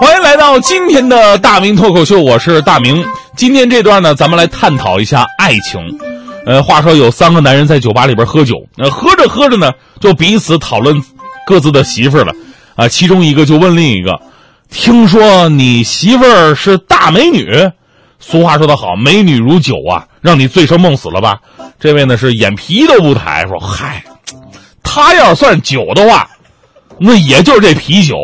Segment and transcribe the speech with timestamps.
[0.00, 3.04] 欢迎来到今天的大明脱口秀，我是大明。
[3.34, 5.80] 今天这段呢，咱们来探讨一下爱情。
[6.46, 11.02] 呃，话说有三个男人在酒吧里边喝酒，呃，喝着喝着呢，就彼此讨论
[11.44, 12.32] 各自的媳妇儿了。
[12.76, 14.12] 啊，其中一个就问另一个
[14.70, 17.50] ：“听说你媳妇儿是大美女？
[18.20, 21.38] 俗话说得好，美女如酒啊，让你醉生梦死了吧？”
[21.80, 24.04] 这位呢是眼皮都不抬，说：“嗨，
[24.84, 26.30] 她要算酒的话，
[27.00, 28.14] 那也就是这啤酒。”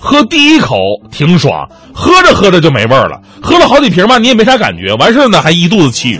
[0.00, 0.76] 喝第一口
[1.12, 3.20] 挺爽，喝着喝着就没味儿了。
[3.42, 4.94] 喝了好几瓶吧，你也没啥感觉。
[4.94, 6.18] 完事儿呢，还一肚子气。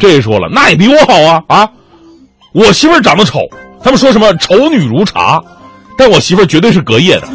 [0.00, 1.68] 这说了，那也比我好啊啊！
[2.52, 3.40] 我媳妇儿长得丑，
[3.82, 5.40] 他们说什么丑女如茶，
[5.98, 7.28] 但我媳妇儿绝对是隔夜的。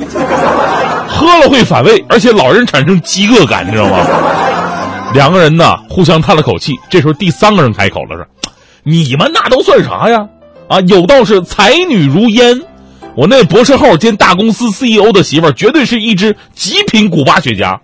[1.08, 4.00] 喝了会反胃，而且老人产生饥饿感，你知道吗？
[5.14, 6.74] 两个人呢互相叹了口气。
[6.90, 8.26] 这时候第三个人开口了，说
[8.84, 10.26] ：“你们那都算啥呀？
[10.68, 12.60] 啊，有道是才女如烟。”
[13.16, 17.78] 我那博士后兼大公司 CEO 的媳妇儿，绝对是一支极品古巴雪茄。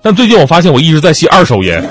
[0.00, 1.84] 但最近我发现，我一直在吸二手烟。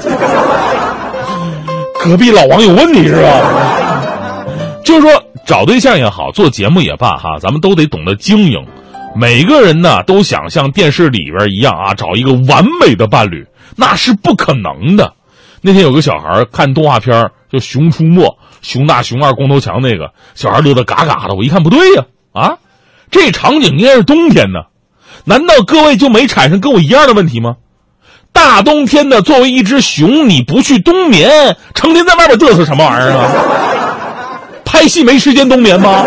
[2.03, 4.43] 隔壁老王有问题是吧？
[4.83, 8.65] 就是说，找对象也好，做节目也罢，哈，咱们都得懂得经营。
[9.15, 13.45] 每个人呢，都想像电视里边一样啊，找一个完美的伴侣，
[13.75, 15.13] 那是不可能的。
[15.61, 18.23] 那天有个小孩看动画片就《熊出没》，
[18.63, 21.35] 熊大、熊二、光头强那个小孩乐得嘎嘎的。
[21.35, 22.57] 我一看不对呀，啊！
[23.11, 24.61] 这场景应该是冬天呢，
[25.25, 27.57] 难道各位就没产生跟我一样的问题吗？
[28.33, 33.29] 大冬天的，作为一只熊，你不去冬眠，成天在外边嘚瑟什么玩意儿啊？
[34.63, 36.05] 拍戏没时间冬眠吗？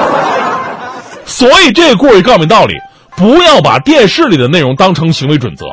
[1.26, 2.74] 所以这故事告诉你道理：
[3.16, 5.66] 不要把电视里的内容当成行为准则。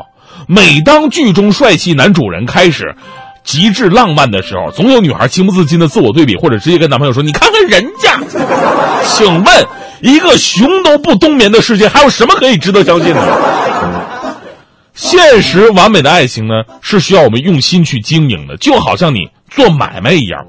[0.48, 2.96] 每当剧中帅气男主人开始
[3.44, 8.20] 极致浪漫的时候，总有女孩情不自禁的自我对比，或者直接跟男朋友说：“你看看人家。”
[9.08, 9.68] 请问？
[10.02, 14.38] 一个熊都不冬眠的世界，还有什么可以值得相信的？
[14.96, 20.44] 现实完美的爱情呢，是需要我们用心去经营的，就好像你做买卖一样，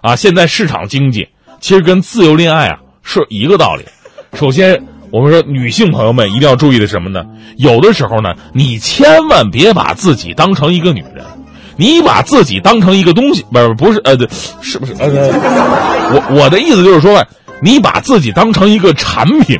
[0.00, 1.28] 啊，现在市场经济
[1.60, 3.84] 其实跟自由恋爱啊是一个道理。
[4.38, 7.24] 首先，我们说女性朋友们一定要注意的什么呢？
[7.58, 11.26] 有的时候呢，你千万别把自己当成一个女人，
[11.76, 14.28] 你把自己当成一个东西，不是不是呃对，
[14.60, 14.94] 是不是？
[14.98, 15.08] 呃，
[16.12, 17.24] 我我的意思就是说。
[17.62, 19.58] 你把自己当成一个产品，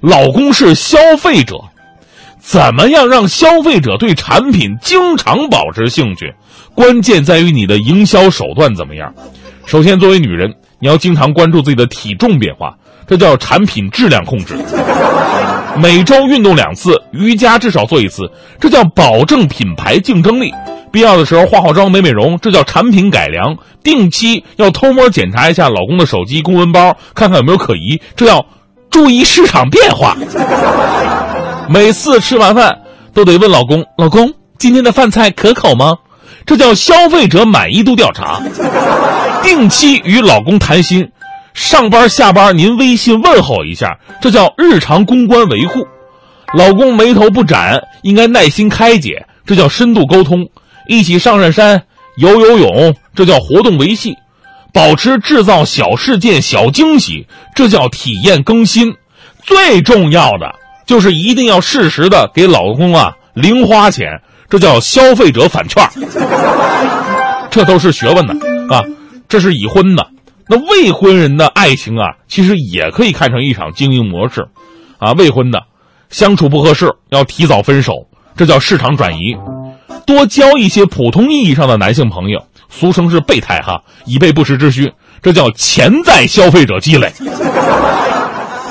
[0.00, 1.56] 老公是消费者，
[2.38, 6.34] 怎么样让消费者对产品经常保持兴趣？
[6.74, 9.14] 关键在于你的营销手段怎么样。
[9.64, 12.74] 首先，作为女人，你要经常关注自己的体重变化，
[13.06, 14.54] 这叫产品质量控制。
[15.76, 20.52] 每周运动两次，瑜伽至少做一次，这叫保证品牌竞争力。
[20.90, 23.56] 必要的时候化化妆、美美容，这叫产品改良。
[23.84, 28.44] 定期要偷摸检查一下老公的手机、公文包，看看有没有可疑，这叫
[28.90, 30.16] 注意市场变化。
[31.68, 32.80] 每次吃完饭
[33.14, 35.98] 都得问老公：“老公，今天的饭菜可口吗？”
[36.46, 38.40] 这叫消费者满意度调查。
[39.42, 41.10] 定期与老公谈心，
[41.54, 45.86] 上班下班您微信问候一下，这叫日常公关维护。
[46.54, 50.48] 老公眉头不展，应该耐心开解，这叫深度沟通。
[50.86, 51.82] 一起上上山。
[52.16, 54.14] 游游泳，这叫活动维系；
[54.74, 58.94] 保持制造小事件、小惊喜，这叫体验更新。
[59.42, 65.88] 最重要的就是一定要适时的给老公啊零花钱，这叫消费者返券。
[67.50, 68.34] 这都是学问的
[68.74, 68.84] 啊！
[69.28, 70.06] 这是已婚的，
[70.48, 74.46] 那未婚人的爱情啊，其实也可以看成一场经营模式
[74.98, 75.12] 啊。
[75.12, 75.60] 未婚的
[76.10, 77.92] 相处不合适，要提早分手，
[78.36, 79.36] 这叫市场转移。
[80.06, 84.92] 多交一些普通意义上的男性朋友，俗称是备胎哈，以备不时之需。
[85.22, 87.12] 这叫潜在消费者积累。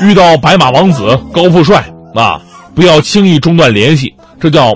[0.01, 1.85] 遇到白马王子、高富帅
[2.15, 2.41] 啊，
[2.73, 4.73] 不要轻易中断联系，这叫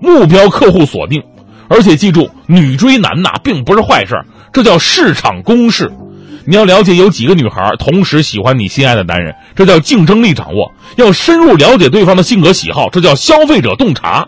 [0.00, 1.22] 目标客户锁定。
[1.68, 4.14] 而且记住，女追男呐，并不是坏事，
[4.52, 5.92] 这叫市场公式。
[6.46, 10.72] 你要了解有几个女孩同时喜欢你心爱的男人，这叫竞争力掌握。
[10.96, 14.26] 要深入了解对方的性格喜好，这叫消费者洞察。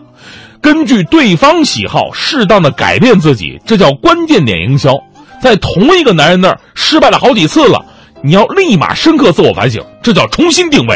[0.61, 4.93] 根据对方喜好，适当的改变自己，这叫关键点营销。
[5.41, 7.83] 在同一个男人那儿失败了好几次了，
[8.21, 10.95] 你要立马深刻自我反省，这叫重新定位。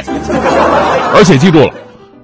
[1.15, 1.73] 而且记住了，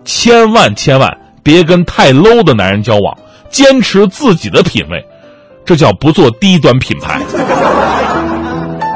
[0.05, 1.11] 千万千万
[1.43, 3.17] 别跟太 low 的男人交往，
[3.49, 5.03] 坚持自己的品味，
[5.65, 7.21] 这叫不做低端品牌。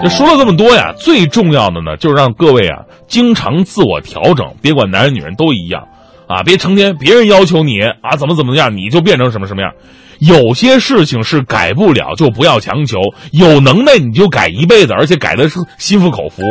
[0.01, 5.88] 这说了这么多呀，最重要的呢，就是让各位啊经常自我调整，别管男人女人都一样。
[6.27, 9.71] 啊，别成天别人要求你啊，怎么怎么样，你就变成什么什么样。
[10.18, 12.98] 有些事情是改不了，就不要强求。
[13.31, 16.41] 有能耐你就改一辈子，而且改的是心服口服，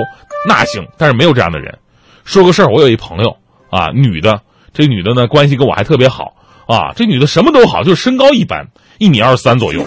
[0.46, 0.86] 那行。
[0.96, 1.76] 但是没有这样的人。
[2.24, 3.36] 说个事儿，我有一朋友
[3.68, 4.40] 啊，女的，
[4.74, 6.34] 这女的呢关系跟我还特别好
[6.66, 8.66] 啊，这女的什么都好，就是身高一般，
[8.98, 9.82] 一米二三左右。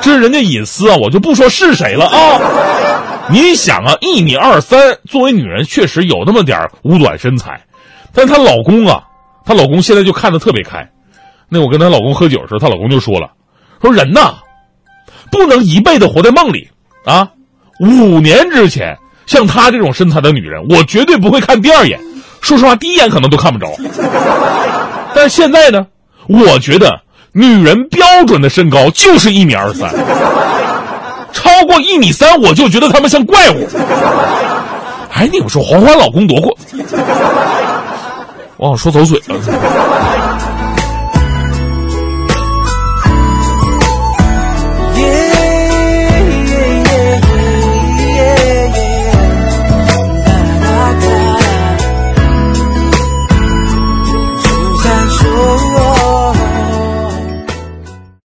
[0.00, 2.40] 这是人家隐私啊，我就不说是谁了啊。
[3.28, 7.64] 你想啊，一米二三，作为女人确实有那么点五短身材，
[8.12, 9.02] 但她老公啊，
[9.44, 10.88] 她老公现在就看得特别开。
[11.48, 13.30] 那我跟她老公喝酒的时候，她老公就说了，
[13.82, 14.36] 说人呐，
[15.32, 16.68] 不能一辈子活在梦里
[17.04, 17.30] 啊。
[17.80, 18.96] 五年之前，
[19.26, 21.98] 像她这种身材的女人，我绝对不会看第二眼。
[22.46, 23.66] 说实话，第一眼可能都看不着。
[25.12, 25.84] 但是现在呢，
[26.28, 27.00] 我觉得
[27.32, 29.90] 女人标准的身高就是一米二三，
[31.32, 33.66] 超过一米三，我就觉得他们像怪物。
[35.12, 36.56] 哎，你们说黄花老公多过？
[38.58, 39.34] 我好像说走嘴了。